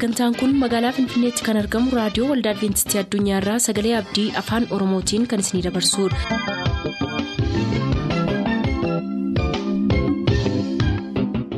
[0.00, 5.44] sagantaan kun magaalaa finfinneetti kan argamu raadiyoo waldaa adventistii addunyaarraa sagalee abdii afaan oromootiin kan
[5.44, 6.69] isinidabarsudha.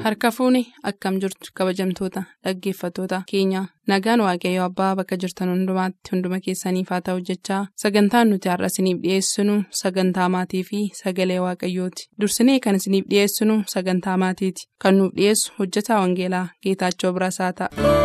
[0.05, 3.23] Harka fuuni akkam jirtu kabajamtoota dhaggeeffattoota.
[3.31, 3.63] Keenya
[3.93, 7.61] nagaan waaqayyoo abbaa bakka jirtan hundumaatti hunduma keessaniif haa ta'u jechaa.
[7.85, 12.09] Sagantaan nuti har'a isiniif dhiyeessinu sagantaa maatii fi sagalee waaqayyooti.
[12.21, 14.69] Dursinee kan isiniif dhiyeessinu sagantaa maatiiti.
[14.83, 18.01] Kan nuuf dhiyeessu hojjetaa wangeelaa geetaachoo birasaa ta'a.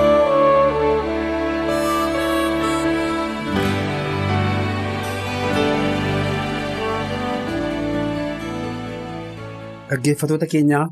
[9.89, 10.85] Dhaggeeffattoota keenyaa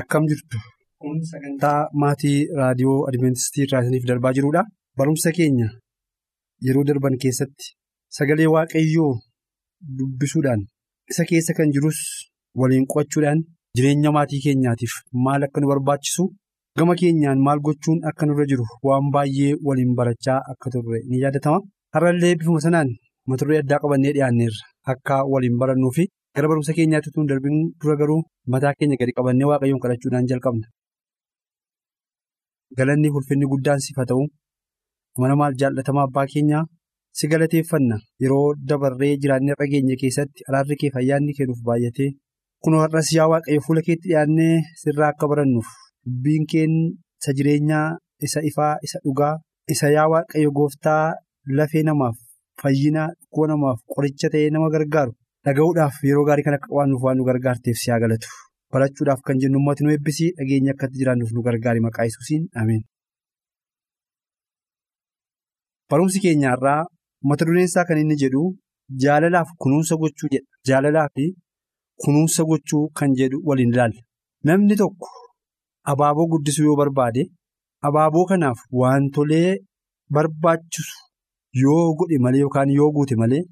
[0.00, 0.58] akkam jirtu
[1.02, 4.62] kun sagantaa maatii raadiyoo adventistii irraa isiniif darbaa jirudha.
[4.98, 5.68] Barumsa keenya
[6.66, 7.66] yeroo darban keessatti
[8.18, 9.12] sagalee waaqayyoo
[9.98, 10.62] dubbisuudhaan
[11.10, 11.98] isa keessa kan jirus
[12.60, 13.40] waliin qo'achuudhaan
[13.76, 14.94] jireenya maatii keenyaatiif
[15.26, 16.24] maal akka nu barbaachisu
[16.78, 21.58] gama keenyaan maal gochuun akka nurra jiru waan baay'ee waliin barachaa akka turre ni yaadatama.
[21.94, 22.88] Har'allee bifuma sanaan
[23.28, 26.04] mata duree addaa qabannee dhiyaanneerra akka waliin barannuufi.
[26.34, 30.66] Gara barumsa keenyaatti tun darbiin dura garuu mataa keenya gadi qabannee waaqayyoon kadhachuudhaan jalqabna.
[32.78, 34.24] Galanni ulfinni guddaan siif haa ta'u
[35.22, 36.64] mana maal jaallatamaa abbaa keenyaa
[37.18, 42.10] si galateeffanna yeroo dabarree jiraannee dhageenya keessatti araarri kee fayyaanni kennuuf baay'atee
[42.64, 45.68] kunoo har'as yaa waaqayyo fuula keetti dhiyaannee sirraa akka barannuuf
[46.06, 46.72] dubbiin keen
[47.20, 47.86] isa jireenyaa
[48.26, 49.34] isa ifaa isa dhugaa
[49.74, 51.04] isa yaa waaqayyo gooftaa
[51.58, 52.16] lafee namaaf
[52.62, 55.12] fayyina dhukkuba namaaf qoricha ta'ee nama gargaaru.
[55.46, 58.28] Dhaga'uudhaaf yeroo gaarii kan akka qabaannuuf waan nu gargaarteef si haa galatu.
[58.72, 62.82] Barachuudhaaf kan jennu uummati nu eebbisii dhageenya akkatti jiraannuuf nu gargaari maqaa Yesuusiin ameen.
[65.90, 66.80] Barumsi keenya irraa
[67.30, 68.42] mata dureen isaa kan inni jedhu
[69.04, 70.48] jaalalaaf kunuunsa gochuu jedha.
[70.68, 71.24] Jaalalaa fi
[72.04, 74.00] kunuunsa gochuu kan jedhu waliin ilaalla.
[74.48, 75.08] Namni tokko
[75.92, 77.22] abaaboo guddisuu yoo barbaade
[77.88, 79.50] abaaboo kanaaf wantolee
[80.14, 80.96] barbaachisu
[81.64, 83.42] yoo godhe malee yookaan yoo guute malee.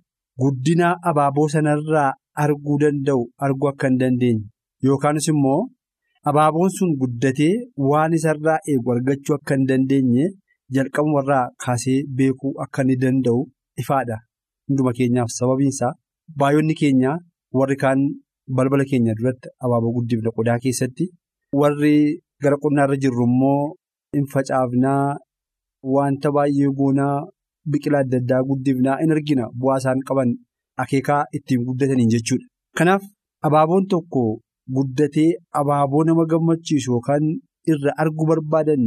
[0.40, 2.12] Guddina abaaboo sanarraa
[2.42, 4.46] arguu danda'u arguu akka hin dandeenye
[4.88, 5.58] yookaanis immoo
[6.30, 7.52] abaaboon sun guddatee
[7.90, 10.24] waan isarraa eegu argachuu akka hin dandeenye
[10.76, 13.42] jalqabumarraa kaasee beekuu akka inni danda'u
[13.82, 14.16] ifaadha.
[14.68, 15.92] Hunduma keenyaaf sababiinsaa
[16.40, 17.12] baay'oonni keenya
[17.60, 18.00] warri kaan
[18.56, 21.10] balbala keenya duratti abaaboo guddifna qodaa keessatti
[21.60, 21.94] warri
[22.42, 23.60] gara qonnaarra jirru immoo
[24.16, 25.16] hin facaafnaa
[25.94, 27.16] wanta baay'ee goonaa.
[27.70, 30.30] Biqilaa adda addaa guddifnaa in argina bu'aa isaan qaban
[30.82, 32.46] akeekaa ittiin guddataniin jechuudha.
[32.78, 33.02] Kanaaf
[33.46, 34.22] abaaboon tokko
[34.76, 35.30] guddatee
[35.60, 37.24] abaaboo nama gammachiisu yookaan
[37.72, 38.82] irra arguu barbaadan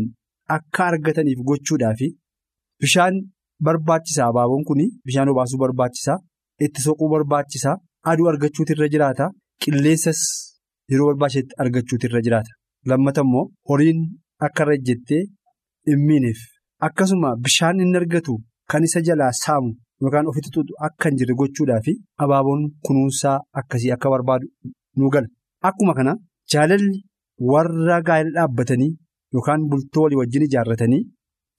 [0.56, 2.02] akka argataniif gochuudhaaf
[2.82, 3.16] bishaan
[3.66, 6.18] barbaachisaa abaaboon kun bishaan obaasuu barbaachisaa
[6.66, 7.76] itti soquu barbaachisaa
[8.12, 9.26] aduu argachuutu irra jiraata
[9.64, 10.20] qilleensas
[10.92, 12.52] yeroo barbaachisetti argachuutu irra jiraata.
[12.90, 14.00] Lammata immoo horiin
[14.48, 15.22] akka irra ejjettee
[15.88, 16.40] hin miineef
[16.88, 18.36] akkasuma bishaan inni argatu.
[18.72, 19.72] Kan isa jalaa saamu
[20.02, 21.88] yookaan ofitti tuutu akka hin jirre gochuudhaaf
[22.26, 24.48] abaaboon kunuunsaa akkasii akka barbaadu
[24.98, 25.28] nu gala.
[25.70, 26.14] Akkuma kana
[26.54, 27.04] jaalalli
[27.52, 28.92] warra gaa'ela dhaabbatanii
[29.38, 31.02] yookaan bultoo walii wajjin ijaarratanii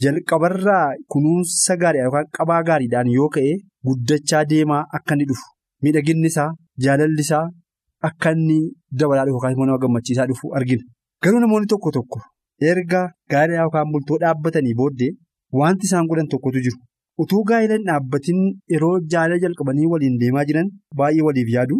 [0.04, 3.52] jalqabarraa kunuunsa gaariidhaan yookaan qabaa gaariidhaan yoo ka'e
[3.90, 5.46] guddachaa deemaa akka inni dhufu
[5.82, 6.48] miidhaginni isaa
[6.86, 7.44] jaalalli isaa
[8.10, 8.58] akka inni
[9.00, 10.82] dabalaa dhufu yookaan nama gammachiisaa dhufu argina.
[11.22, 12.20] Garuu namoonni tokko tokko
[12.72, 13.00] erga
[13.32, 15.10] gaa'ela yookaan bultoo dhaabbatanii booddee
[15.60, 16.78] wanti isaan godhan tokkotu jiru.
[17.22, 18.40] Utuu gaa'ela hin dhaabbatiin
[18.72, 20.66] yeroo jaalala jalqabanii waliin deemaa jiran
[21.00, 21.76] baay'ee waliif yaadu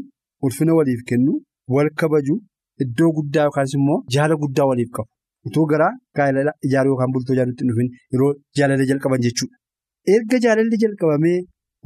[0.48, 1.34] ulfina waliif kennu
[1.74, 2.36] wal kabaju
[2.84, 5.10] iddoo guddaa yookaas immoo jaala guddaa waliif qabu.
[5.48, 5.88] Utuu gara
[6.20, 8.30] gaa'ela ijaaruu yookaan bultoo ijaaruutti hin dhufin yeroo
[8.60, 9.56] jaalala jalqaban jechuudha.
[10.14, 11.36] Erga jaalalli jalqabamee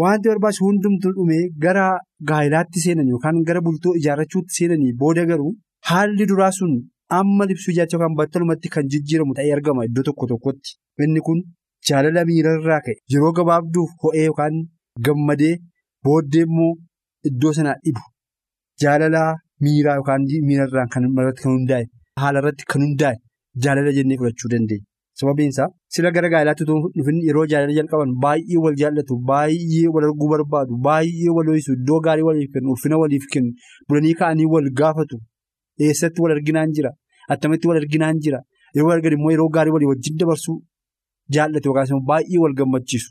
[0.04, 1.86] wanti barbaachisu hundumtuu dhumee gara
[2.30, 5.52] gaa'elaatti seenan yookaan gara bultoo ijaarrachuutti seenanii booda garuu
[5.90, 6.72] haalli duraa sun
[7.20, 10.70] amma libsuu ijaarsa yookaan battalumatti kan jijjiiramu ta'ee argama iddoo tokko tokkotti.
[11.04, 11.38] Inni kun
[11.88, 14.56] jaalala miirarraa ka'e yeroo gabaabduuf ho'ee yookaan
[15.06, 15.54] gammadee
[16.04, 16.72] booddee immoo
[17.30, 18.02] iddoo sanaa dhibu
[18.82, 19.22] jaalala
[19.64, 20.22] miiraa yookaan
[20.94, 21.84] kan irratti kan hundaa'e
[22.22, 23.16] haala irratti kan hundaa'e
[23.64, 24.84] jaalala jennee fudhachuu dandeenya.
[25.20, 26.64] Sababiin isaa sila gara gaa'elaatti
[26.96, 32.00] dhufin yeroo jaalala jalqaban baay'ee wal jaallatu baay'ee wal arguu barbaadu baay'ee wal ho'isu iddoo
[32.06, 33.50] gaarii waliif kennu ulfina waliif kennu
[33.88, 35.16] bulanii ka'anii wal gaafatu
[35.86, 36.90] eessatti wal arginaan jira
[37.34, 38.40] attamitti wal arginaan jira
[38.78, 40.56] yeroo argan immoo yeroo gaarii walii wajjin dabarsuu.
[41.36, 43.08] Jaallatu yookaas immoo baay'ee wal gammachiisu.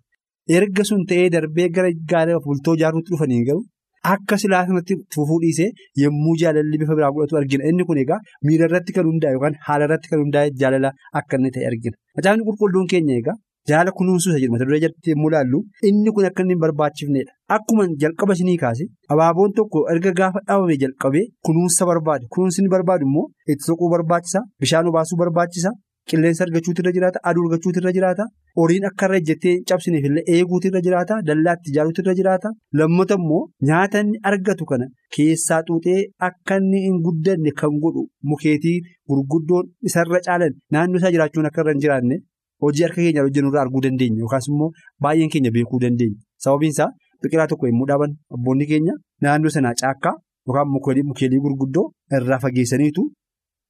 [0.57, 3.65] Erga sun ta'ee darbee gara gaa'ela bultoo ijaaruutti dhufanii garuu
[4.13, 5.69] akka silaa sanatti fufuu dhiisee
[6.03, 7.63] yommuu jaalalli bifa biraa godhatu argina.
[7.69, 10.89] Inni kun egaa miira irratti kan hundaa'e yookaan haala irratti kan hundaa'e jaalala
[11.21, 11.95] akka inni ta'e argina.
[12.17, 13.35] Macaafni qulqulluun keenya egaa
[13.69, 17.31] jaala kunuunsuu isa jedhu mata duree jalatti yommuu ilaallu inni kun akka inni barbaachifnedha.
[17.55, 22.25] Akkuma jalqaba isinii kaase abaaboon tokko erga gaafa dhaabame jalqabee kunuunsa barbaada.
[22.33, 24.39] Kunuunsi barbaadu immoo itti soquu barbaachisa.
[24.61, 25.71] Bishaan obaasuu barbaachisa.
[26.11, 28.25] Qilleensa argachuutu irra jiraata aduu argachuutu irra jiraata
[28.59, 32.49] horiin akka irra ejjettee cabsineef illee eeguutu irra jiraata dallaatti ijaaruutu irra jiraata
[32.81, 38.77] lammata immoo nyaata inni argatu kana keessaa xuuxee akka inni hin guddanne kan godhu mukeetii
[39.13, 42.17] gurguddoon isarra caalan naannoo isaa jiraachuun akka irra hin jiraanne
[42.65, 44.71] hojii harka keenyaan hojjennu irraa arguu dandeenya yookaas immoo
[45.05, 46.89] baay'een keenya beekuu dandeenya sababiin isaa
[47.23, 48.93] biqilaa tokko yommuu dhaaban abboonni keenya
[49.25, 50.15] naannoo sanaa caakkaa
[50.47, 50.69] yookaan
[51.11, 51.85] mukeelii gurguddoo
[52.17, 53.03] irraa fageessaniitu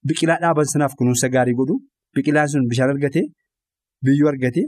[0.09, 1.75] biqilaa dhaaban sanaaf kunuunsa gaarii godhu.
[2.15, 3.25] Biqilaan sun bishaan argatee
[4.05, 4.65] biyyoo argatee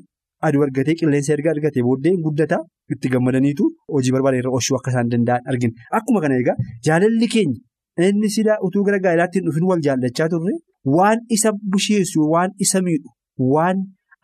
[0.48, 2.58] aduu argatee qilleensa erga argatee booddee guddata
[2.96, 3.66] itti gammadaniitu
[3.96, 5.74] hojii barbaadan irra oolchuu akka isaan danda'an argina.
[5.98, 6.56] Akkuma kana egaa
[6.88, 10.54] jaalalli keenya inni sida utuu gara gaa'elaatti hin dhufin wal jaallachaa turre
[10.98, 13.10] waan isa busheessu waan isa miidhu
[13.56, 13.84] waan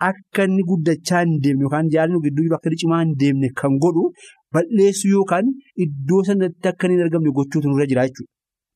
[0.09, 3.77] akka inni guddachaa hin deemne yookaan jaalalli gidduu jiru akka inni cimaa hin deemne kan
[3.85, 4.03] godhu
[4.57, 5.45] balleessu yookaan
[5.85, 8.31] iddoo sanatti akka hin argamne gochuutu nurra jira jechuudha.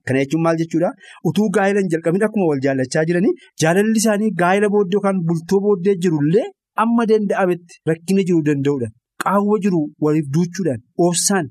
[0.07, 0.89] Kana jechuun maal jechuudha
[1.29, 3.33] utuu gaa'ela hin jalqabin akkuma wal jaallachaa jiranii
[3.63, 6.45] jaalalli isaanii gaa'ela booddee yookaan bultoo booddee jirullee
[6.83, 8.93] amma danda'ametti rakkina jiruu danda'uudhaan
[9.23, 11.49] qaawwa jiru waliif duuchuudhaan oofsaan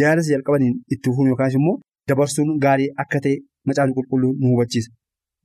[0.00, 1.76] jaalala jalqabaniin itti fufuun yookaas immoo
[2.08, 3.36] dabarsuun gaarii akka ta'e
[3.68, 4.90] macaan qulqulluun nu hubachiisa.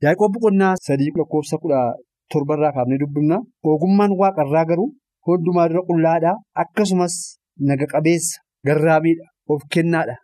[0.04, 1.80] Yaaqoob boqonnaa sadii lakkoofsa kudha
[2.32, 3.36] torbarraa kaafnee dubbifna
[3.72, 4.88] ogummaan waaqarraa garuu
[5.26, 7.14] hundumaa dura qullaadhaa akkasumas
[7.68, 10.16] naga qabeessa garraamiidha of kennaadha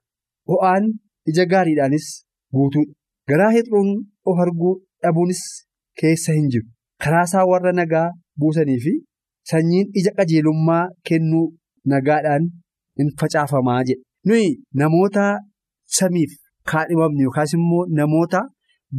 [0.51, 0.85] ho'aan.
[1.33, 2.07] Ija gaariidhaanis
[2.57, 2.93] guutuudha
[3.31, 3.91] garaa hir'uun
[4.31, 4.73] of arguu
[5.03, 5.43] dhabuunis
[6.01, 6.67] keessa hin jiru.
[7.05, 8.07] Karaasaa warra nagaa
[8.41, 8.93] buusanii fi
[9.51, 11.47] sanyiin ija qajeelummaa kennuu
[11.93, 12.49] nagaadhaan
[13.01, 14.49] hin facaafamaa jedha nuyi
[14.83, 15.27] namoota
[15.99, 16.33] samiif
[16.73, 18.41] kaadhimamne yookaas immoo namoota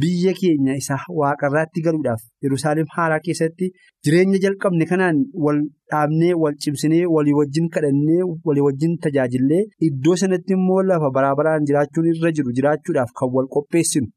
[0.02, 3.70] biyya keenya isa waaqarraatti galuudhaaf yerusaalem haaraa keessatti
[4.06, 5.58] jireenya jalqabne kanaan wal
[5.92, 12.06] dhaabnee wal cimsinee walii wajjin kadhannee walii wajjin tajaajillee iddoo sanatti immoo lafa baraabaraan jiraachuun
[12.14, 14.08] irra jiru jiraachuudhaaf kan wal qopheessinu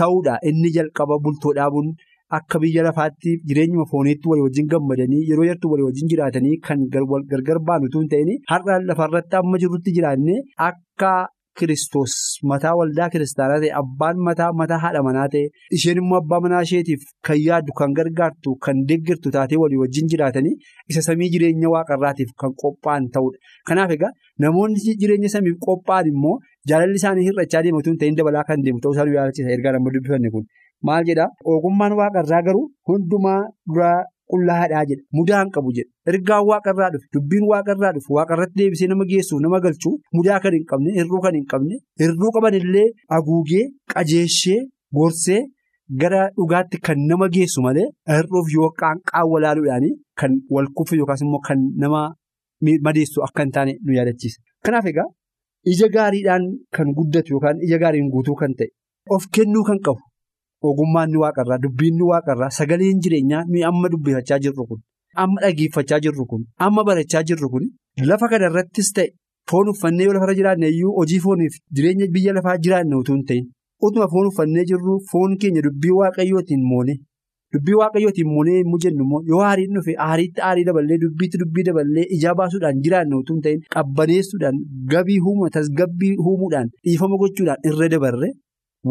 [0.00, 1.92] ta'uudha inni jalqaba bultoo dhaabuun
[2.38, 6.84] akka biyya lafaatti jireenyuma fooniitti walii wajjin gammadanii yeroo yartuu walii wajjin jiraatanii kan
[7.32, 11.12] gargar baanu hin ta'in har'aan lafarratti amma jirrutti jiraannee akka.
[11.58, 12.12] Kiristoos
[12.50, 15.42] mataa waldaa kiristaanaa ta'e abbaan mataa mataa haadha manaa ta'e
[15.78, 20.54] isheen immoo abbaa manaa isheetiif kan yaaddu kan gargaartu kan deeggartu taatee walii wajjin jiraatanii
[20.94, 23.38] isa samii jireenya waaqarraatiif kan qophaa'an ta'udha.
[23.68, 24.12] Kanaaf egaa
[24.46, 26.34] namoonni jireenya samiif qophaa'an immoo
[26.72, 30.30] jaalalli isaanii hir'achaa deematu hin ta'in dabalaa kan deemu ta'uu isaanii yaadachiisa ergaa nama dubbifanne
[30.36, 30.48] kun
[30.90, 33.40] maal jedhaa ogummaan waaqarraa garuu hundumaa
[33.74, 34.00] duraa.
[34.32, 39.40] Qullaa'aadhaa jedha mudaan qabu jedha ergaan waaqarraa dhufe dubbiin waaqarraa dhufe waaqarratti deebisee nama geessuuf
[39.46, 43.64] nama galchuu mudaa kan hin qabne hir'uu kan hin qabne hir'uu qaban illee haguugee
[43.94, 44.60] qajeeshee
[45.00, 45.40] gorsee
[46.02, 49.86] gara dhugaatti kan nama geessu malee hir'uuf yookaan qaawwa laaluudhaan
[50.20, 52.02] kan wal kufu yookaas immoo kan nama
[52.86, 54.38] madeessu akka hin taane nu yaadachiisa.
[54.64, 55.08] Kanaaf egaa
[55.72, 56.44] ija gaariidhaan
[56.76, 58.68] kan guddatu yookaan ija gaariin guutuu kan ta'e
[59.16, 60.00] of kennuu kan qabu.
[60.70, 64.80] Ogummaan ni waaqarraa dubbiin ni waaqarraa sagaleen jireenyaa nuyi amma dubbifachaa jirru kun
[65.24, 67.64] amma dhageeffachaa jirru kun amma barachaa jirru kun
[68.10, 69.08] lafa kanarrattis ta'e
[69.50, 73.48] foon uffannee yoo lafarra jiraanne iyyuu hojii fooniif jireenya biyya lafaa jiraanne utuu hin ta'in
[73.88, 76.94] utuma foon uffannee jirru foon keenya dubbii waaqayyootiin moone
[77.54, 82.04] dubbii waaqayyootiin moonee yommuu jennu immoo yoo aariin dhufe aariitti aarii daballee dubbiitti dubbii daballee
[82.18, 84.62] ijaa baasuudhaan jiraanne utuu hin ta'in qabbaneessuudhaan
[84.94, 88.30] gabii huumuu tasgabbii huumuudhaan dhiifama gochuudhaan irra dabarre.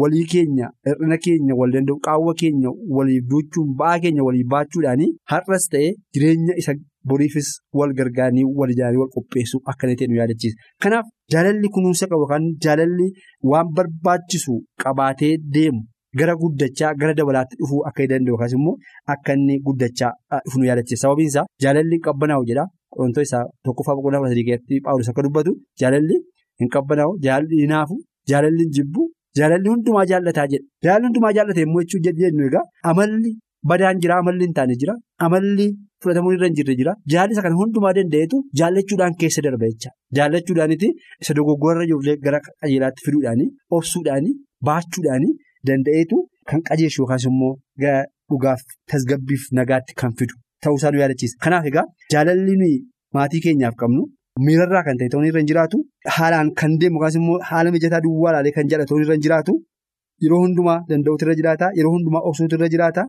[0.00, 5.66] Walii keenya hir'ina keenya wal danda'u qaawwa keenya waliif duuchuun ba'aa keenya waliif baachuudhaanii har'as
[5.72, 6.72] ta'ee jireenya isa
[7.10, 10.56] boriifis wal gargaaranii wal ijaaranii wal qopheessuu akkana ta'e nu yaadachiisa.
[10.82, 13.10] Kanaaf jaalalli kunuunsa qabu yookaan jaalalli
[13.52, 15.84] waan barbaachisu qabaatee deemu
[16.18, 18.76] gara guddachaa gara dabalaatti dhufuu akka danda'u yookaas immoo
[19.14, 20.12] akka inni guddachaa
[20.44, 21.02] dhufu nu yaadachiisa.
[21.04, 22.64] Sababiin isaa jaalalli hin qabbanaa'u jedha
[22.96, 26.16] qo'antoo isaa tokkoffaa boqonnaa sadii keessatti Paawulos akka dubbatu jaalalli
[26.60, 28.00] hin qabbanaa'u jaalalli hinaafu
[28.32, 29.10] jaalalli hin jibbu.
[29.38, 30.66] Jaalalli hundumaa jaallataa jedha.
[30.84, 33.32] Jaalalli hundumaa jaallata yommuu jechuun jennu egaa amalli
[33.70, 34.94] badaan jira amalli hin taane jira
[35.26, 35.66] amalli
[36.04, 40.88] fudhatamuun irra hin jirre jira jaalli isa kana hundumaa danda'etu jaallachuudhaan keessa darba jecha jaallachuudhaaniti
[41.24, 43.48] isa dogoggorarra jirullee gara qajeelaatti fiduudhaanii
[43.78, 44.34] obsuudhaanii
[44.70, 45.32] baachuudhaanii
[45.70, 46.18] danda'eetu
[46.52, 47.52] kan qajeeshu yookaas immoo
[47.84, 48.60] dhugaaf
[48.94, 50.34] tasgabbiif nagaatti kan fidu
[50.64, 51.36] ta'uusaa nu yaadachiisa.
[51.44, 52.72] Kanaaf egaa jaalalli
[53.16, 54.02] maatii keenyaaf qabnu.
[54.42, 55.78] Miirarraa kan ta'e ta'uun irra hin jiraatu.
[56.16, 59.52] Haalaan kan deemu yookaas immoo haala mijataa duwwaa ilaalee kan jedha ta'uun irra hin jiraatu.
[60.24, 61.66] Yeroo hundumaa danda'uutu irra jiraata.
[61.78, 63.04] Yeroo hundumaa obsuutu irra jiraata.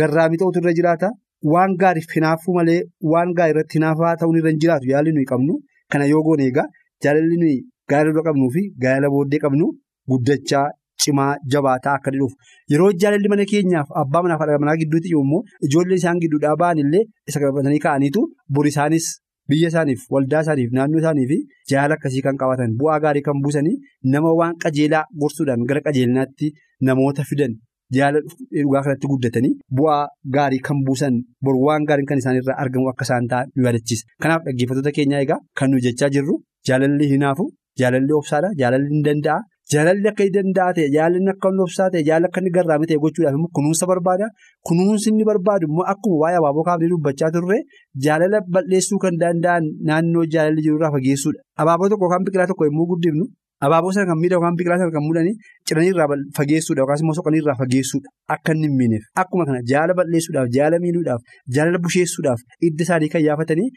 [0.00, 1.10] Garraamii ta'utu irra jiraata.
[1.54, 2.78] Waan gaariif hinaafuu malee
[3.14, 4.86] waan gaarii irratti hinaafaa ta'uun irra hin jiraatu.
[4.92, 5.58] Yaalli nuyi qabnu
[5.94, 6.66] kana yoo goone egaa
[7.04, 7.56] jaalalli nuyi
[7.90, 9.66] gaa'ela dura qabnuu fi gaa'ela booddee qabnu
[10.12, 10.66] guddachaa
[11.04, 12.36] cimaa jabaataa akka dhufu
[12.74, 16.78] yeroo jaalalli mana keenyaaf abbaa manaa fi haadha manaa gidduutti immoo ijoollee isaan gidduudhaa ba'an
[16.84, 18.22] illee isa qabatanii ka'aniitu.
[18.54, 19.06] Bor isaanis.
[19.50, 21.30] Biyya isaaniif waldaa isaaniif naannoo isaaniif
[21.70, 23.74] jaalala akkasii kan qabatan bu'aa gaarii kan buusanii
[24.14, 26.50] nama waan qajeelaa gorsuudhaan gara qajeelinaatti
[26.88, 27.56] namoota fidan
[27.96, 28.22] jaalala
[28.62, 30.02] dhugaa kanatti guddatanii bu'aa
[30.36, 34.04] gaarii kan buusan bor waan gaariin kan isaanirraa argamu akka isaan ta'an nu yaadachiisa.
[34.22, 36.36] Kanaaf dhaggeeffattoota keenyaa egaa kan nu jechaa jirru
[36.68, 37.44] jaalalli hinaafu
[37.80, 39.40] jaalalli obsaadha jaalalli hin danda'a.
[39.72, 42.98] Jaalalli akka hin danda'a ta'e jaalalli akka hin obsaa ta'e jaalalli akka inni garraamii ta'e
[43.04, 44.26] gochuudhaaf immoo kunuunsa barbaada.
[44.68, 47.58] Kunuunsi inni barbaadu immoo akkuma waa'ee abaaboo kaafnee dubbachaa turre
[48.06, 51.40] jaalala balleessuu kan danda'an naannoo jaalalli jirurraa fageessuudha.
[51.62, 53.24] Abaaboo tokko yookaan biqilaa tokko yommuu guddifnu
[53.66, 55.34] abaaboo sana kan miidhagu yookaan biqilaa sana kan mudhanii
[55.68, 59.04] ciraniirraa fageessuudha yookaas immoo soqaniirraa fageessuudha akka inni hin miineef.
[59.22, 61.22] Akkuma kana jaalala balleessuudhaaf jaalala miidhuudhaaf
[61.56, 63.68] jaalala busheessuudhaaf hidda isaanii kan yaafatanii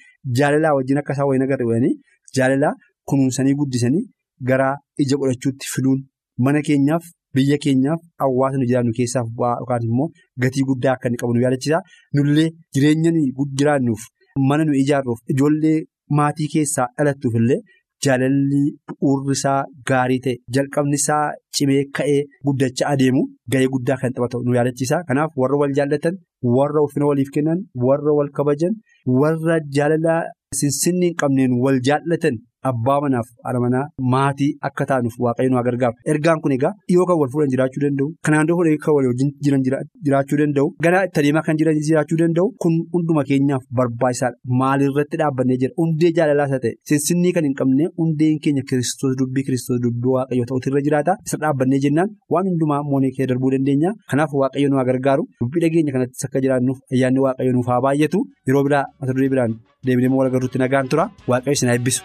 [0.41, 1.91] jaalalaa wajjin akka isaan wayina agarre
[2.37, 2.73] jaalala
[3.09, 4.05] kunuunsanii guddisanii.
[4.49, 4.69] Gara
[5.03, 5.99] ija godhachuutti fiduun
[6.45, 7.03] mana keenyaaf
[7.35, 10.09] biyya keenyaaf hawaasa nu jiraannu keessaaf bu'aa yookaan immoo
[10.41, 11.81] gatii guddaa akka inni qabu nu yaadachiisa.
[12.15, 13.11] Nullee jireenya
[13.59, 14.03] jiraannuuf
[14.49, 15.79] mana nu ijaarruuf ijoollee
[16.17, 17.59] maatii keessaa dhalattuuf illee
[18.05, 21.23] jaalalli bu'uurri isaa gaarii ta'e jalqabni isaa
[21.57, 23.21] cimee ka'ee guddachaa adeemu
[23.53, 25.03] ga'ee guddaa kan taphatu nu yaadachiisa.
[25.07, 26.17] Kanaaf warra wal jaallatan
[26.57, 28.73] warra ulfina waliif kennan warra wal kabajan
[29.21, 30.15] warra jaalala
[30.59, 32.35] sinsinni hin qabneen wal jaallatan.
[32.69, 35.95] Abbaa manaaf haadha manaa maatii akka taanuuf waaqayyo nu gargaaru.
[36.13, 38.07] Ergaan kun egaa dhiyoo kan wal fuudhan jiraachuu danda'u.
[38.25, 39.61] Kanaan dura kan walii wajjin jiran
[40.05, 40.67] jiraachuu danda'u.
[40.85, 42.47] Gara itti adeemaa kan jiran jiraachuu danda'u.
[42.61, 44.37] Kun hunduma keenyaaf barbaachisaadha.
[44.61, 45.73] Maalirratti dhaabbannee jira?
[45.81, 50.45] Hundee jaalalaas haa ta'e sinsinnii kan hin qabne hundeen keenya kiristoos dubbii kiristoos dubbii waaqayyo
[50.51, 51.17] ta'utu irra jiraata.
[51.27, 53.93] Isa dhaabbannee jennaan waan hundumaa moonee kee darbuu dandeenya.
[54.11, 55.23] Kanaaf waaqayyo nu gargaaru.
[55.41, 58.25] Dubbii dhageenya kanattis akka jiraannuuf ayyaanni waaqayyo nuuf haa baay'atu.
[58.47, 59.53] Yeroo biraa mata duree biraan
[59.85, 61.09] deebinee wal agarruutti nagaan tura.
[61.31, 62.01] Waaqayyo isin eebbisu.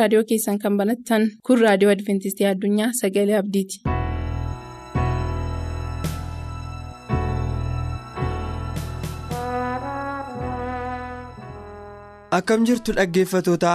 [0.00, 3.82] Raadiyoo keessan kan banattan kun raadiyoo adventistii addunyaa sagalee abdiiti.
[12.38, 13.72] akkam jirtu dhaggeeffatoota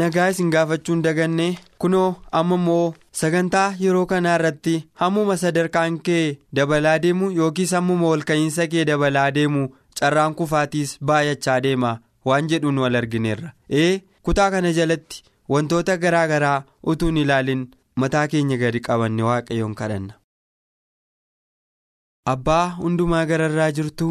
[0.00, 1.46] nagaa isin gaafachuun daganne
[1.84, 2.08] kunoo
[2.40, 6.24] amma immoo sagantaa yeroo kanaa irratti hammuma sadarkaan kee
[6.58, 9.62] dabalaa deemu yookiis hammuma olka'iinsa kee dabalaa deemu
[10.00, 11.92] carraan kufaatiis baay'achaa deema
[12.30, 13.52] waan jedhuun wal argineerra
[13.84, 13.92] ee
[14.28, 16.58] kutaa kana jalatti wantoota garaa garaa
[16.92, 17.64] utuun ilaalin
[18.02, 20.14] mataa keenya gadi qabanne waaqayyoon kadhanna.
[22.32, 24.08] abbaa hundumaa gararraa jirtu.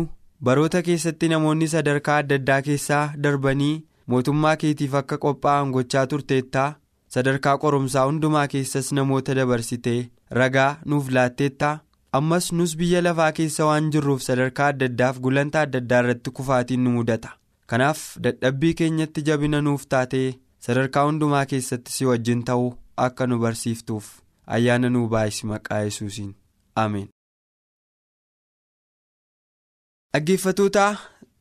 [0.48, 3.76] baroota keessatti namoonni sadarkaa adda addaa keessaa darbanii
[4.14, 6.66] mootummaa keetiif akka qophaa'an gochaa turteettaa
[7.16, 10.00] sadarkaa qorumsaa hundumaa keessas namoota dabarsitee
[10.40, 11.72] ragaa nuuf laatteettaa
[12.20, 16.84] ammas nus biyya lafaa keessa waan jirruuf sadarkaa adda addaaf gulantaa adda addaa irratti kufaatiin
[16.88, 17.32] nu mudata
[17.74, 20.28] kanaaf dadhabbii keenyatti jabina nuuf taatee
[20.66, 22.70] sadarkaa hundumaa keessatti si wajjin ta'uu
[23.08, 24.06] akka nu barsiiftuuf
[24.58, 26.32] ayyaana nuu baay'isi maqaa yesuusiin.
[26.76, 27.08] Ameen.
[30.14, 30.86] dhaggeeffatoota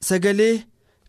[0.08, 0.62] sagalee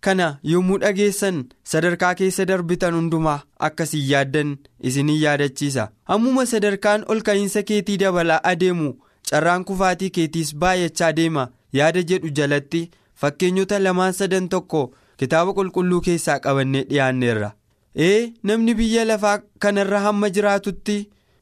[0.05, 1.37] kana yommuu dhageessan
[1.71, 4.51] sadarkaa keessa darbitan hundumaa akkasiin yaaddan
[4.89, 5.87] isinin yaadachiisa.
[6.11, 8.89] Hammuma sadarkaan ol ka'iinsa keetii dabalaa adeemu
[9.29, 11.47] carraan kufaatii keetiis baay'achaa deema.
[11.73, 12.81] Yaada jedhu jalatti
[13.21, 14.81] fakkeenyota lamaan sadan tokko
[15.17, 17.51] kitaaba qulqulluu keessaa qabannee dhiyaanneerra
[17.95, 20.97] ee namni biyya lafaa kanarra hamma jiraatutti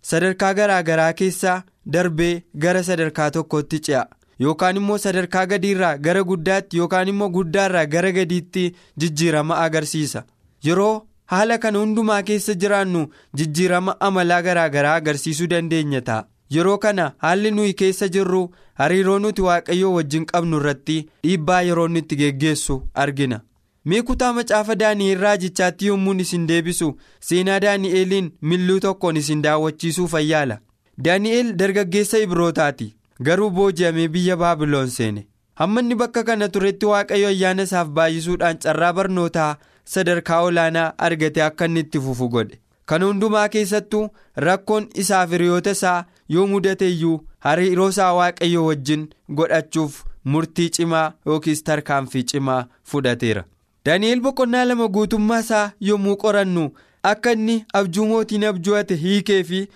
[0.09, 1.61] sadarkaa garaa garaa keessaa
[1.93, 2.33] darbee
[2.65, 4.05] gara sadarkaa tokkotti ce'a.
[4.43, 8.63] yookaan immoo sadarkaa gadiirraa gara guddaatti yookaan immoo guddaarraa gara gadiitti
[8.99, 10.23] jijjiirama agarsiisa.
[10.65, 13.01] Yeroo haala kana hundumaa keessa jiraannu
[13.41, 16.25] jijjiirama amalaa garaa garaa agarsiisuu dandeenya ta'a.
[16.55, 18.41] Yeroo kana haalli nuyi keessa jirru
[18.81, 23.39] hariiroo nuti waaqayyoo wajjin qabnu irratti dhiibbaa yeroo nuti geggeessu argina
[23.85, 26.89] mee kutaa macaafa daani'eel raajichaatti yommuun isin deebisu
[27.29, 30.57] seenaa daani'eeliin milluu tokkoon isin daawwachiisuu fayyaala.
[31.03, 32.95] Daani'eel dargaggeessa ibrootaati.
[33.25, 35.27] garuu booji'amee biyya baabiloon seene.
[35.59, 39.49] Hamma inni bakka kana turetti waaqayyo ayyaana isaaf baay'isuudhaan carraa barnootaa
[39.95, 42.59] sadarkaa olaanaa argate akka inni itti fufu godhe.
[42.85, 44.09] Kana hundumaa keessattuu
[44.45, 49.07] rakkoon isaaf hiriyoota isaa yoo mudate iyyuu hariiroo isaa waaqayyo wajjin
[49.41, 53.43] godhachuuf murtii cimaa yookiis tarkaanfii cimaa fudhateera
[53.85, 56.65] daani'el boqonnaa lama guutummaa isaa yommuu qorannu
[57.11, 59.67] akka inni abjuu mootiin abjuu'ate hiikee fi.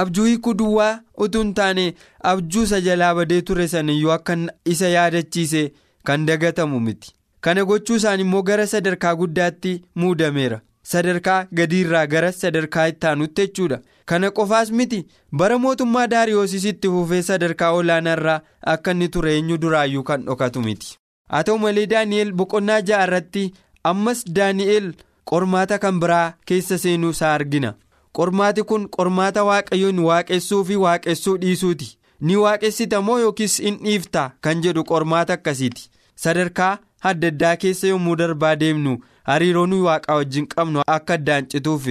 [0.00, 1.84] abjuu hiikuu duwwaa utuu hin taane
[2.32, 4.36] abjuu isa jalaa badee ture saniyyuu akka
[4.74, 5.62] isa yaadachiise
[6.04, 7.12] kan dagatamu miti.
[7.40, 10.60] Kana gochuu isaan immoo gara sadarkaa guddaatti muudameera
[10.92, 13.80] sadarkaa gadiirraa gara sadarkaa itti aanutti jechuudha.
[14.04, 18.40] Kana qofaas miti bara mootummaa daariyoosisitti fufee sadarkaa olaanaarraa
[18.74, 20.96] akka inni ture eenyu duraayyuu kan dhokatu miti
[21.32, 23.44] haa ta'u malee daani'el boqonnaa ja'a irratti
[23.92, 24.90] ammas daani'el
[25.30, 27.72] qormaata kan biraa keessa seenuu isaa argina.
[28.18, 31.86] qormaati kun qormaata waaqayyoon waaqessuu fi waaqessuu dhiisuuti.
[32.20, 35.84] Ni waaqessita moo yookiis in dhiifta kan jedhu qormaata akkasiiti?
[36.22, 36.78] Sadarkaa
[37.10, 38.96] adda addaa keessa yommuu darbaa deemnu
[39.28, 41.86] hariiroo nuyi waaqaa wajjin qabnu akka addaan cituuf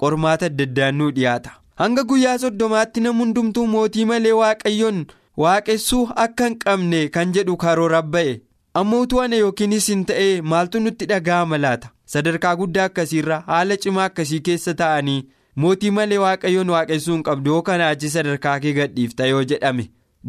[0.00, 1.50] qormaata adda addaan nu dhiyaata.
[1.80, 5.00] Hanga guyyaa soddomaatti nam hundumtuu mootii malee waaqayyoon
[5.44, 8.34] waaqessuu akka hin qabne kan jedhu karoora ba'e
[8.74, 14.04] ammoo utuu ana yookiinis hin ta'e maaltu nutti dhaga'ama laata sadarkaa guddaa akkasiirra haala cimaa
[14.10, 15.22] akkasii keessa ta'anii.
[15.62, 19.84] mootii malee waaqayyoon waaqessuu hin qabdu yoo kanaa achi sadarkaa kee gadhiifta yoo jedhame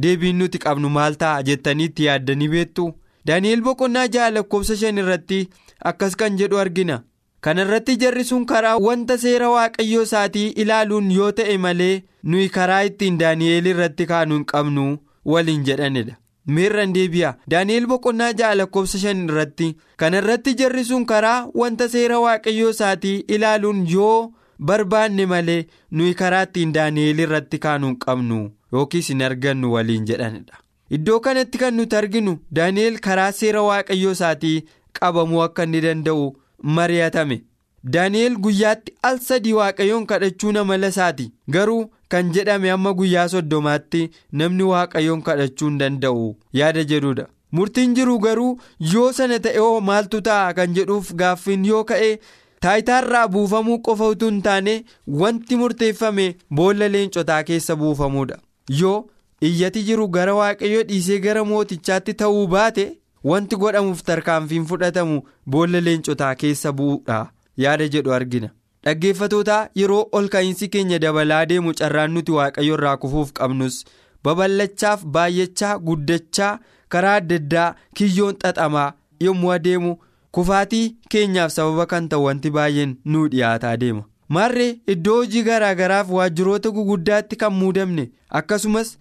[0.06, 2.88] deebiin nuti qabnu maal ta'a jettanii itti yaaddanii beektu?
[3.28, 5.40] Daani'el boqonnaa ja'a lakkoofsa shan irratti
[5.92, 6.98] akkas kan jedhu argina.
[7.42, 12.82] Kana irratti jarri sun karaa wanta seera waaqayyoo isaatii ilaaluun yoo ta'e malee nuyi karaa
[12.90, 14.88] ittiin daani'el irratti kaanu hin qabnu
[15.36, 16.16] waliin jedhanidha
[16.58, 17.34] meerran deebi'a.
[17.52, 19.72] Daani'el boqonnaa ja'a lakkoofsa shan irratti.
[19.98, 24.32] Kana irratti jarri sun karaa wanta seera waaqayyoo isaatii ilaaluun yoo.
[24.70, 25.62] barbaanne malee
[26.00, 28.36] nuyi karaa ittiin daani'el irratti kaanu hin qabnu.
[28.74, 30.60] Yookiis hin argannu waliin jedhanidha.
[30.98, 34.54] Iddoo kanatti kan nuti arginu daani'el karaa seera waaqayyoo isaatii
[35.00, 36.28] qabamuu akka inni danda'u
[36.78, 37.38] mari'atame.
[37.94, 41.82] Daani'el guyyaatti al sadii waaqayyoon kadhachuu amala isaati garuu
[42.14, 44.04] kan jedhame amma guyyaa soddomaatti
[44.42, 46.28] namni waaqayyoon kadhachuu hin danda'u
[46.60, 47.26] yaada jedhudha
[47.60, 48.52] murtiin jiru garuu
[48.94, 50.54] yoo sana ta'e maaltu ta'a?
[50.60, 52.12] kan jedhuuf gaaffiin yoo ka'e.
[52.64, 54.74] taayitaarraa buufamuu qofa utuu hin taane
[55.22, 56.26] wanti murteeffame
[56.60, 58.38] boolla leencotaa keessa buufamuudha.
[58.80, 58.98] Yoo
[59.50, 62.86] iyyati jiru gara waaqayyoo dhiisee gara mootichaatti ta'uu baate
[63.32, 65.18] wanti godhamuuf tarkaanfiin fudhatamu
[65.56, 67.18] boolla leencotaa keessa bu'uudha
[67.66, 68.50] yaada jedhu argina
[68.86, 73.82] dhaggeeffatootaa yeroo ol ka'iinsi keenya dabalaa deemu carraan nuti waaqayyo irraa kufuuf qabnus
[74.24, 76.54] babal'achaaf baay'achaa guddachaa
[76.96, 78.94] karaa adda addaa kiyyoon xaxamaa
[79.26, 79.94] yommuu adeemu.
[80.36, 84.04] kufaatii keenyaaf sababa kan ta'u wanti baay'een nuu dhiyaataa deema
[84.36, 88.06] maarree iddoo hojii garaagaraaf waajjiroota guguddaatti kan muudamne
[88.40, 88.92] akkasumas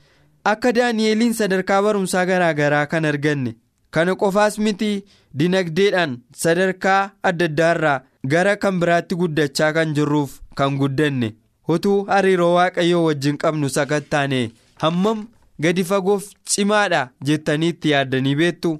[0.53, 3.53] akka daani'eliin sadarkaa barumsaa garaagaraa kan arganne
[3.97, 4.90] kana qofaas miti
[5.43, 11.35] dinagdeedhaan sadarkaa adda addaarraa gara kan biraatti guddachaa kan jirruuf kan guddanne
[11.74, 14.40] utuu hariiroo waaqayyoo wajjin qabnu sakattaane
[14.83, 15.26] hammam
[15.66, 18.72] gadi fagoof cimaadha jettanii itti yaaddanii beektu.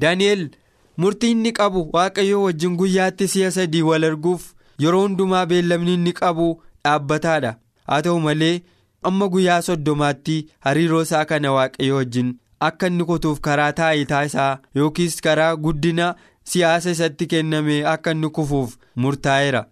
[0.00, 0.48] Daani'el
[0.96, 4.44] murtii inni qabu waaqayyoo wajjin guyyaatti si'a sadii wal arguuf
[4.84, 6.48] yeroo hundumaa beellamni inni qabu
[6.84, 7.54] dhaabbataadha.
[7.86, 8.62] Haa ta'u malee
[9.02, 12.34] amma guyyaa soddomaatti hariiroo isaa kana waaqayyoo wajjin
[12.68, 16.14] akka inni kutuuf karaa taayitaa isaa yookiis karaa guddina
[16.52, 19.62] siyaasa isatti kenname akka inni kufuuf murtaa'eera.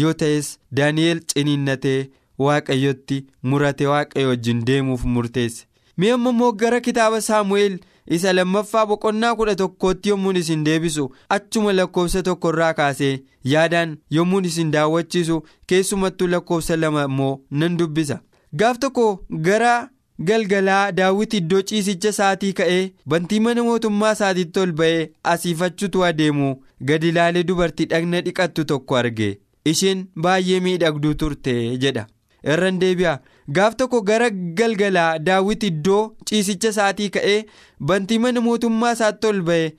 [0.00, 2.00] Yoo ta'es daani'el ciniinnatee
[2.46, 5.64] waaqayyotti murate waaqayyo wajjin deemuuf murteesse.
[5.98, 7.78] Mi'a immoo gara kitaaba saamu'eel
[8.16, 11.04] isa lammaffaa boqonnaa kudha tokkootti yommuun isin deebisu
[11.36, 13.14] achuma lakkoofsa tokkorraa kaasee
[13.52, 18.20] yaadaan yommuun isin daawwachiisu keessumattuu lakkoofsa lama immoo nan dubbisa?
[18.58, 19.06] Gaaf tokko
[19.48, 19.88] gara
[20.18, 26.48] galgalaa daawwiti iddoo ciisicha isaatii ka'ee bantii mana mootummaa isaatiitti ol ba'ee asiifachuutu adeemu.
[26.88, 29.38] Gadi ilaalee dubartii dhagna dhiqattu tokko arge.
[29.64, 31.54] Isheen baay'ee miidhagduu turte
[31.84, 32.06] jedha.
[32.52, 33.18] Irran deebi'a.
[33.56, 37.44] Gaaf tokko gara galgalaa daawwiti iddoo ciisicha isaatii ka'ee
[37.90, 39.72] bantii mana mootummaa isaatti ol ba'e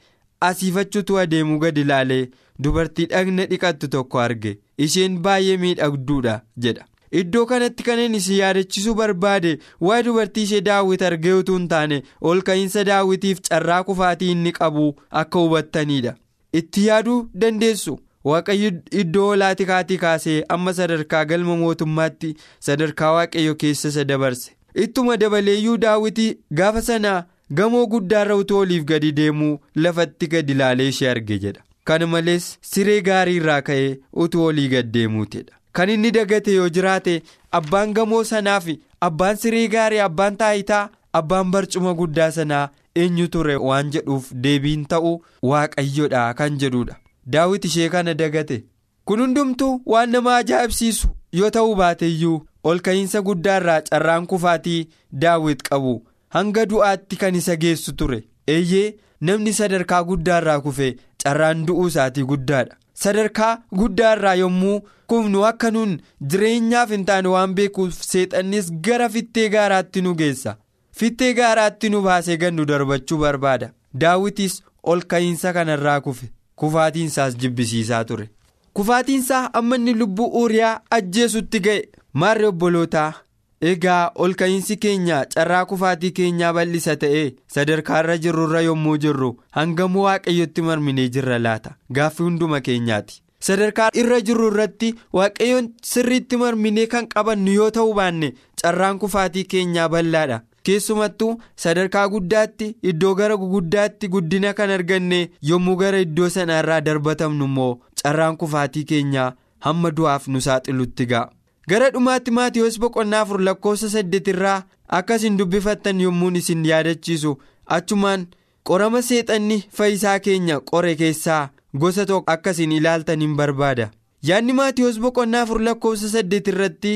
[0.49, 1.59] asiifachuutu adeemu.
[1.59, 4.59] Gadi ilaalee dubartii dhagna dhiqattu tokko arge.
[4.77, 6.85] Isheen baay'ee miidhagduudha jedha.
[7.11, 9.53] Iddoo kanatti kan isin yaadachiisuu barbaade
[9.87, 14.85] waa'ee dubartii ishee daawwit argee utuu hin taane ol ka'iinsa daawwitiif carraa kufaatii inni qabu
[15.23, 16.15] akka hubattanidha
[16.53, 17.99] itti yaaduu dandeessu?
[18.29, 18.69] Waaqayyo
[19.01, 22.31] iddoo olaati kaatii kaasee amma sadarkaa galma mootummaatti
[22.67, 24.51] sadarkaa waaqayyo keessa isa dabarse.
[24.75, 27.13] Ittuma dabaleeyyuu daawwitii gaafa sana
[27.59, 31.61] gamoo guddaarra utuu oliif gadi deemuu lafatti gadi ilaalee ishee arge jedha.
[31.83, 35.55] Kana malees siree gaarii irraa ka'ee utuu olii gad deemuutidha.
[35.73, 37.21] Kan inni dagate yoo jiraate
[37.59, 40.89] abbaan gamoo sanaa fi abbaan siree gaarii abbaan taayitaa
[41.21, 42.65] abbaan barcuma guddaa sanaa
[43.03, 45.13] eenyu ture waan jedhuuf deebiin ta'u
[45.51, 46.95] waaqayyodha kan jedhudha
[47.35, 48.63] daawit ishee kana dagate.
[49.05, 51.07] Kun hundumtuu waan nama ajaa'ibsiisu
[51.39, 52.37] yoo ta'uu baateeyyuu
[52.71, 54.87] ol ka'iinsa guddaarraa carraan kufaatii
[55.23, 55.93] daawit qabu.
[56.35, 58.19] Hanga du'aatti kan isa geessu ture.
[58.47, 60.89] Eeyyee namni sadarkaa guddaarraa kufe
[61.23, 62.75] carraan du'uu isaatii guddaadha.
[63.03, 65.93] Sadarkaa guddaarraa yommuu kufnu akka nuun
[66.33, 70.55] jireenyaaf hin taane waan beekuuf seexannis gara fittee gaaraatti nu geessa.
[70.99, 73.69] Fittee gaaraatti nu baasee gannu darbachuu barbaada.
[74.01, 76.27] Daawwitis ol ka'iinsa kanarraa kufe.
[76.55, 78.29] Kufaatiinsaas jibbisiisaa ture.
[78.73, 81.81] Kufaatiinsaa amma inni lubbuu uuriyaa ajjeesutti ga'e.
[82.13, 83.13] Maarree obbolootaa
[83.61, 90.61] egaa ol ka'iinsi keenya carraa kufaatii keenyaa bal'isa ta'ee sadarkaarra jirrurra yommuu jirru hangamuu waaqayyotti
[90.67, 91.75] marminee jirra laata?
[91.93, 93.21] Gaaffii hunduma keenyaati.
[93.47, 99.89] Sadarkaa irra jirru irratti waaqayyoon sirriitti marminee kan qabannu yoo ta'uu baanne carraan kufaatii keenyaa
[99.89, 100.39] bal'aadha.
[100.63, 105.19] Keessumattuu sadarkaa guddaatti iddoo gara guguddaatti guddina kan arganne
[105.51, 107.71] yommuu gara iddoo sanaarraa darbatamnu immoo
[108.03, 109.31] carraan kufaatii keenyaa
[109.67, 111.29] hamma du'aaf nu saaxilutti ga'a.
[111.71, 114.57] Gara dhumaatti maatiyoos boqonnaa afur lakkoofsa saddeetirraa
[114.99, 117.33] akkasiin dubbifattan yommuun isin yaadachiisu
[117.77, 118.25] achumaan
[118.69, 121.41] qorama seexanni fayyisaa keenya qore keessaa
[121.83, 123.89] gosa tokko akkasiin ilaaltan hin barbaada
[124.29, 126.93] yaadni maatiyoos boqonnaa afur lakkoofsa saddeetirratti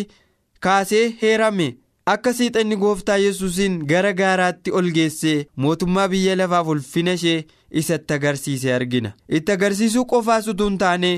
[0.67, 1.67] kaasee heerame
[2.13, 7.37] akka seexanni gooftaa yesuusiin gara gaaraatti ol geessee mootummaa biyya lafaaf ulfina ishee
[7.83, 11.13] isatti agarsiise argina itti agarsiisuu qofaas utuu hin taane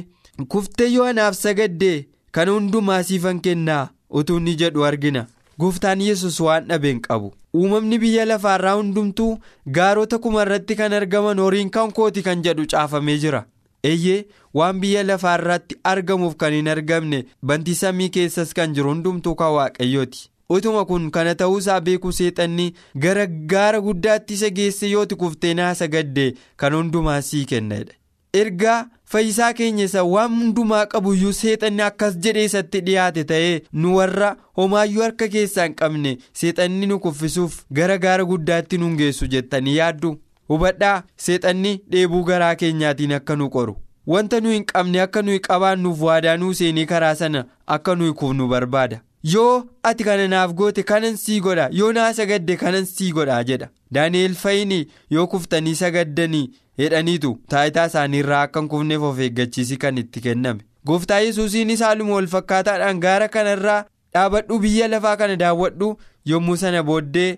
[0.54, 2.06] kuftee yoo anaaf sagaddee.
[2.36, 5.26] Kan hundumaa siifan kennaa utuu inni jedhu argina.
[5.60, 7.34] Gooftaan yesus waan dhabeen qabu.
[7.56, 9.38] Uumamni biyya lafaarraa hundumtuu
[9.78, 13.46] gaarota kuma irratti kan argaman horiin kan kooti kan jedhu caafamee jira.
[13.84, 19.54] Eeyyee waan biyya lafaarratti argamuuf kan hin argamne bantii samii keessas kan jiru hundumtuu kan
[19.58, 20.30] waaqayyooti.
[20.50, 22.74] Utuma kun kana ta'uusaa beekuu seexanni
[23.06, 27.94] gara gaara guddaatti isa geesse yooti kuftee naa sagaddee kan hundumaa sii kennedha.
[28.42, 34.36] Ergaa fayyisaa keenya isa waan hundumaa qabuyyuu seexanni akkas jedhee isatti dhiyaate ta'ee nu warra
[34.60, 40.14] homaayyuu harka keessaa hin qabne seexanni nu kuffisuuf gara gaara guddaatti nu geessu jettanii yaaddu.
[40.50, 43.76] Hubadhaa seexanni dheebuu garaa keenyaatiin akka nu qoru.
[44.08, 47.46] Wanta nu hin qabne akka nuyi qabaannuuf waadaa nuu seenii karaa sana
[47.78, 49.00] akka nuyi kufnu barbaada.
[49.34, 51.70] Yoo ati kana naaf goote kanan sii godha.
[51.72, 53.70] Yoo naa sagadde kanan sii godha jedha.
[53.92, 56.50] Daani'el fayyini yoo kuftanii sagaddanii.
[56.82, 60.62] Hedhaniitu taayitaa isaanii irraa akka hin kufneef of eeggachiisi kan itti kenname
[60.92, 63.80] gooftaa yesuusiinis haaluma wal fakkaataadhaan gaara kanarraa
[64.18, 65.90] dhaabadhu biyya lafaa kana daawwadhu
[66.34, 67.30] yommuu sana booddee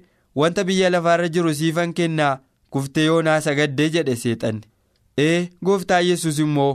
[0.41, 2.34] wanta biyya lafaarra jiru siifan kennaa
[2.76, 4.62] kuftee yoo naa sagaddee jedhe seexanni
[5.26, 6.71] ee gooftaa yesus immoo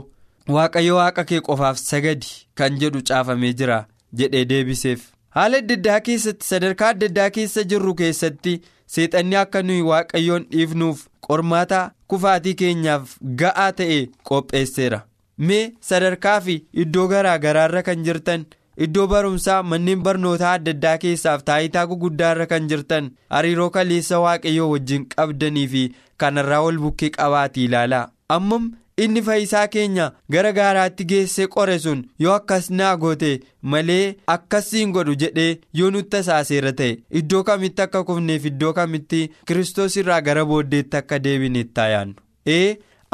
[0.57, 2.27] waaqayyo waaqa kee qofaaf sagadi
[2.61, 3.77] kan jedhu caafamee jira
[4.21, 5.01] jedhee deebiseef.
[5.35, 8.55] haala adda addaa keessatti sadarkaa adda addaa keessa jirru keessatti
[8.95, 14.99] seexanni akka nuyi waaqayyoon dhiifnuuf qormaata kufaatii keenyaaf ga'aa ta'e qopheesseera.
[15.37, 18.45] Mee sadarkaa fi iddoo garaa garaarra kan jirtan
[18.85, 25.05] iddoo barumsaa manneen barnootaa adda addaa keessaaf taayitaa guguddaarra kan jirtan hariiroo kaleessa waaqayyoo wajjin
[25.15, 25.83] qabdanii fi
[26.17, 28.09] kanarraa wal bukkee qabaatii ilaalaa.
[28.29, 33.31] Ammam inni fayyisaa keenya gara gaaraatti geessee qore sun yoo akkas naa goote
[33.73, 39.97] malee akkasiin godhu jedhee yoo nutti tasaaseera ta'e iddoo kamitti akka kufneef iddoo kamitti kiristoos
[40.03, 42.15] irraa gara booddeetti akka deebine itti yaannu
[42.57, 42.69] ee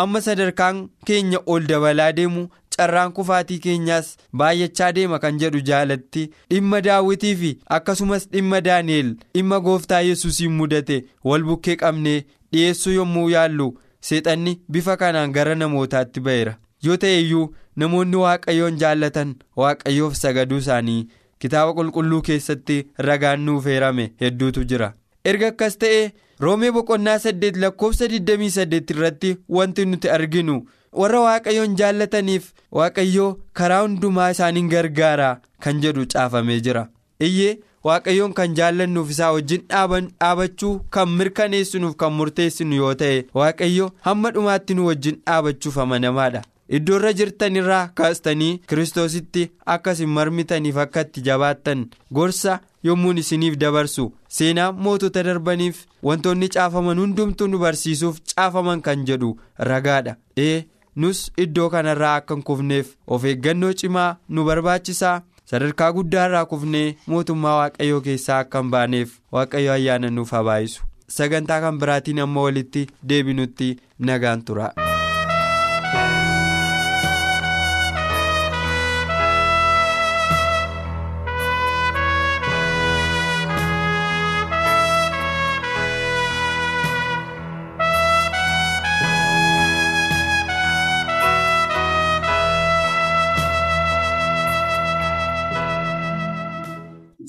[0.05, 6.81] amma sadarkaan keenya ol dabalaa deemu carraan kufaatii keenyaas baay'achaa deema kan jedhu jaalatti dhimma
[6.85, 10.97] daawwitii fi akkasumas dhimma daani'el dhimma gooftaa yesuusiin mudate
[11.31, 13.67] wal bukkee qabnee dhiyeessuu yommuu yaallu.
[14.07, 16.53] Seexanni bifa kanaan gara namootaatti ba'eera
[16.87, 17.45] yoo ta'e iyyuu
[17.83, 21.07] namoonni waaqayyoon jaallatan waaqayyoof sagaduu isaanii
[21.45, 22.77] kitaaba qulqulluu keessatti
[23.09, 24.89] ragaan nuuf eerame hedduutu jira
[25.31, 26.01] erga akkas ta'e
[26.45, 30.59] roomee boqonnaa saddeet lakkoofsa 28 irratti wanti nuti arginu
[31.01, 33.31] warra waaqayyoon jaallataniif waaqayyoo
[33.61, 35.31] karaa hundumaa isaaniin gargaara
[35.65, 36.87] kan jedhu caafamee jira
[37.27, 37.57] iyyee.
[37.87, 44.73] Waaqayyoon kan jaallannuuf isaa wajjin dhaabachuu kan mirkaneessinuuf kan murteessinu yoo ta'e waaqayyo hamma dhumaatti
[44.79, 46.41] nu wajjin dhaabachuuf amanamaadha.
[46.77, 51.85] Iddoo irra jirtan irraa kaastanii kiristoositti akkasin marmitaniif akka itti jabaattan
[52.17, 54.05] gorsa yommuun isiniif dabarsu.
[54.27, 59.31] Seenaa mootota darbaniif wantoonni caafaman hundumtuu nu barsiisuuf caafaman kan jedhu
[59.69, 60.15] ragaadha.
[60.37, 60.63] Ee
[60.95, 65.21] nus iddoo kanarraa akka hin kufneef of eeggannoo cimaa nu barbaachisaa.
[65.51, 70.83] Sadarkaa guddaa irraa kufnee mootummaa waaqayyoo keessaa akka hin baaneef waaqayyo ayyaana nuuf haa baay'isu
[71.17, 73.69] sagantaa kan biraatiin amma walitti deebinutti
[74.11, 74.71] nagaan tura.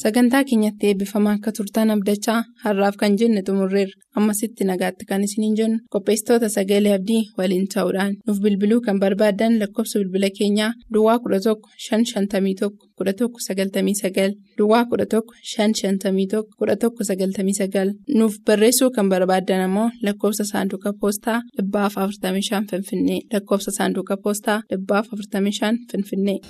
[0.03, 5.79] Sagantaa keenyatti eebbifamaa akka turtan abdachaa har'aaf kan jenne xumurreerra ammasitti nagaatti kan isiniin jennu
[5.95, 11.55] qopheessitoota sagalee abdii waliin ta'uudhaan nuuf bilbiluu kan barbaaddan lakkoofsa bilbila keenyaa duwwaa 11
[11.89, 12.71] 551
[13.05, 23.21] 1199 duwwaa 11 551 1199 nuuf barreessuu kan barbaaddan ammoo lakkoofsa saanduqa poostaa 45 finfinnee
[23.33, 26.41] lakkoofsa saanduqa poostaa 45 finfinnee.